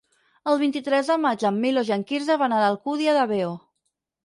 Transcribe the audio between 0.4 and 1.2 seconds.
El vint-i-tres de